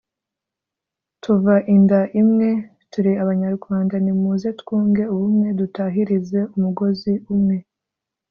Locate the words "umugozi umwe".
6.55-7.57